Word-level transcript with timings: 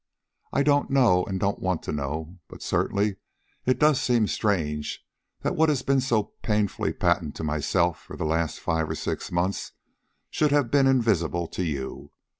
I 0.51 0.63
don't 0.63 0.89
know 0.89 1.25
and 1.25 1.39
don't 1.39 1.59
want 1.59 1.83
to 1.83 1.91
know, 1.91 2.39
but 2.47 2.63
certainly 2.63 3.17
it 3.67 3.77
does 3.77 4.01
seem 4.01 4.25
strange 4.25 5.05
that 5.41 5.55
what 5.55 5.69
has 5.69 5.83
been 5.83 6.01
so 6.01 6.33
painfully 6.41 6.91
patent 6.91 7.35
to 7.35 7.43
myself 7.43 8.01
for 8.01 8.17
the 8.17 8.25
last 8.25 8.59
five 8.59 8.89
or 8.89 8.95
six 8.95 9.31
months, 9.31 9.73
should 10.31 10.49
have 10.51 10.71
been 10.71 10.87
invisible 10.87 11.45
to 11.49 11.63
you. 11.63 12.09